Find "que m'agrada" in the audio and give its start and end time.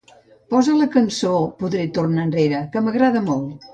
2.73-3.23